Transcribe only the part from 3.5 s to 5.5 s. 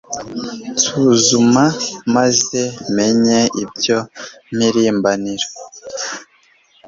ibyo mpirimbanira